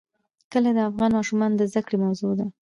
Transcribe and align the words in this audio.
کلي 0.51 0.71
د 0.75 0.79
افغان 0.89 1.11
ماشومانو 1.17 1.57
د 1.57 1.61
زده 1.71 1.81
کړې 1.85 1.97
موضوع 2.03 2.31
ده. 2.39 2.45